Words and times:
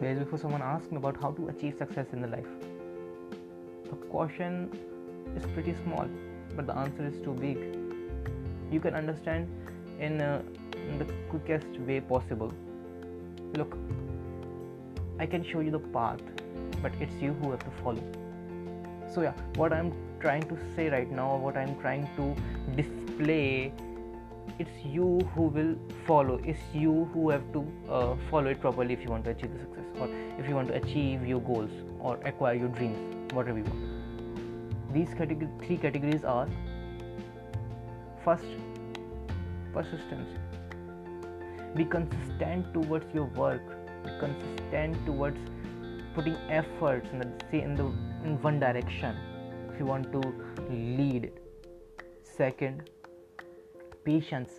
if 0.00 0.40
someone 0.40 0.62
asks 0.62 0.90
me 0.90 0.98
about 0.98 1.16
how 1.20 1.32
to 1.32 1.48
achieve 1.48 1.76
success 1.78 2.06
in 2.12 2.20
the 2.20 2.28
life, 2.28 2.46
the 3.84 3.96
question 4.06 4.70
is 5.34 5.44
pretty 5.54 5.74
small, 5.84 6.06
but 6.54 6.66
the 6.66 6.76
answer 6.76 7.06
is 7.06 7.20
too 7.22 7.32
big. 7.32 7.58
You 8.70 8.80
can 8.80 8.94
understand 8.94 9.48
in, 9.98 10.20
uh, 10.20 10.42
in 10.74 10.98
the 10.98 11.06
quickest 11.30 11.68
way 11.80 12.00
possible. 12.00 12.52
Look, 13.54 13.76
I 15.18 15.26
can 15.26 15.44
show 15.44 15.60
you 15.60 15.70
the 15.70 15.78
path, 15.78 16.20
but 16.82 16.92
it's 17.00 17.14
you 17.14 17.32
who 17.34 17.50
have 17.52 17.60
to 17.60 17.70
follow. 17.82 18.02
So, 19.14 19.22
yeah, 19.22 19.32
what 19.54 19.72
I'm 19.72 19.92
trying 20.20 20.42
to 20.42 20.58
say 20.74 20.90
right 20.90 21.10
now, 21.10 21.36
what 21.36 21.56
I'm 21.56 21.78
trying 21.80 22.08
to 22.16 22.36
display, 22.74 23.72
it's 24.58 24.84
you 24.84 25.20
who 25.34 25.42
will 25.42 25.76
follow. 26.06 26.40
It's 26.44 26.60
you 26.72 27.08
who 27.12 27.30
have 27.30 27.52
to 27.52 27.66
uh, 27.88 28.16
follow 28.30 28.50
it 28.50 28.60
properly 28.60 28.94
if 28.94 29.02
you 29.02 29.10
want 29.10 29.24
to 29.24 29.30
achieve 29.30 29.52
the 29.52 29.60
success, 29.60 29.84
or 30.00 30.08
if 30.38 30.48
you 30.48 30.54
want 30.54 30.68
to 30.68 30.74
achieve 30.74 31.26
your 31.26 31.40
goals 31.40 31.70
or 32.00 32.18
acquire 32.24 32.54
your 32.54 32.68
dreams, 32.68 33.32
whatever 33.32 33.58
you 33.58 33.64
want. 33.64 34.94
These 34.94 35.14
category, 35.14 35.48
three 35.66 35.76
categories 35.76 36.24
are 36.24 36.48
first, 38.24 38.44
persistence. 39.72 40.28
Be 41.74 41.84
consistent 41.84 42.72
towards 42.72 43.12
your 43.14 43.26
work 43.36 43.60
Be 44.06 44.10
consistent 44.18 45.04
towards 45.04 45.38
putting 46.14 46.36
efforts 46.48 47.10
in 47.12 47.18
the 47.18 47.28
say 47.50 47.60
in 47.60 47.74
the 47.74 47.84
in 48.24 48.40
one 48.40 48.58
direction 48.58 49.16
if 49.70 49.78
you 49.78 49.86
want 49.86 50.10
to 50.12 50.20
lead 50.70 51.32
second 52.22 52.88
patience. 54.06 54.50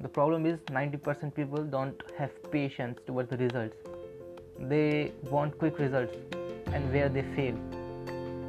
The 0.00 0.08
problem 0.08 0.46
is 0.46 0.58
90% 0.76 1.34
people 1.34 1.62
don't 1.62 2.02
have 2.18 2.30
patience 2.50 2.98
towards 3.06 3.28
the 3.30 3.36
results. 3.36 3.76
They 4.58 5.12
want 5.30 5.58
quick 5.58 5.78
results 5.78 6.16
and 6.72 6.92
where 6.92 7.08
they 7.08 7.24
fail. 7.36 7.56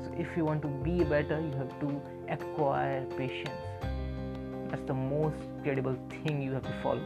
So 0.03 0.13
if 0.17 0.37
you 0.37 0.45
want 0.45 0.61
to 0.61 0.69
be 0.87 1.03
better 1.03 1.39
you 1.41 1.51
have 1.57 1.73
to 1.81 2.01
acquire 2.29 3.05
patience. 3.17 3.49
That's 4.69 4.85
the 4.85 4.93
most 4.93 5.35
credible 5.63 5.97
thing 6.09 6.41
you 6.41 6.53
have 6.53 6.63
to 6.63 6.75
follow. 6.81 7.03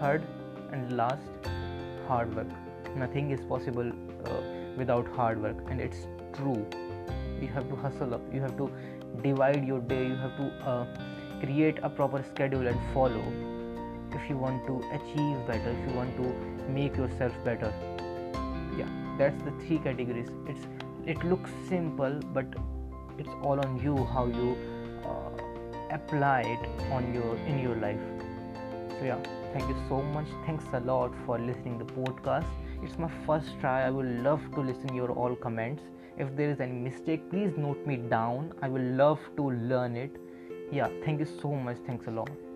Third 0.00 0.22
and 0.72 0.96
last 0.96 1.50
hard 2.06 2.34
work. 2.36 2.48
Nothing 2.94 3.30
is 3.32 3.40
possible 3.40 3.90
uh, 4.26 4.40
without 4.76 5.08
hard 5.08 5.42
work 5.42 5.56
and 5.70 5.80
it's 5.80 6.06
true. 6.34 6.64
You 7.40 7.48
have 7.48 7.68
to 7.68 7.76
hustle 7.76 8.14
up. 8.14 8.22
You 8.32 8.40
have 8.42 8.56
to 8.58 8.70
divide 9.22 9.66
your 9.66 9.80
day. 9.80 10.06
You 10.06 10.16
have 10.16 10.36
to 10.36 10.68
uh, 10.68 10.86
create 11.40 11.78
a 11.82 11.88
proper 11.88 12.22
schedule 12.22 12.66
and 12.66 12.78
follow 12.92 13.24
if 14.12 14.28
you 14.30 14.36
want 14.36 14.66
to 14.66 14.78
achieve 14.98 15.36
better 15.46 15.70
if 15.70 15.88
you 15.88 15.96
want 15.96 16.16
to 16.16 16.32
make 16.72 16.96
yourself 16.96 17.32
better. 17.44 17.72
Yeah 18.76 18.88
that's 19.18 19.42
the 19.42 19.52
three 19.66 19.78
categories. 19.78 20.28
It's 20.46 20.66
it 21.06 21.24
looks 21.24 21.50
simple 21.68 22.20
but 22.32 22.46
it's 23.18 23.34
all 23.42 23.60
on 23.60 23.80
you 23.82 23.96
how 24.14 24.26
you 24.26 24.56
uh, 25.04 25.30
apply 25.90 26.42
it 26.42 26.92
on 26.92 27.12
your 27.14 27.36
in 27.46 27.58
your 27.58 27.76
life. 27.76 28.00
So 28.98 29.04
yeah 29.04 29.18
thank 29.52 29.68
you 29.68 29.76
so 29.88 30.02
much. 30.02 30.26
Thanks 30.46 30.64
a 30.72 30.80
lot 30.80 31.12
for 31.26 31.38
listening 31.38 31.78
the 31.78 31.84
podcast. 31.84 32.46
It's 32.82 32.98
my 32.98 33.10
first 33.26 33.48
try. 33.60 33.82
I 33.86 33.90
would 33.90 34.10
love 34.22 34.40
to 34.54 34.60
listen 34.60 34.94
your 34.94 35.10
all 35.10 35.34
comments. 35.34 35.82
If 36.16 36.34
there 36.36 36.50
is 36.50 36.60
any 36.60 36.72
mistake 36.72 37.30
please 37.30 37.52
note 37.56 37.86
me 37.86 37.96
down. 37.96 38.52
I 38.62 38.68
will 38.68 38.88
love 39.04 39.20
to 39.36 39.50
learn 39.50 39.96
it 39.96 40.16
yeah 40.70 40.88
thank 41.04 41.20
you 41.20 41.26
so 41.40 41.50
much. 41.52 41.76
Thanks 41.86 42.06
a 42.06 42.10
lot 42.10 42.47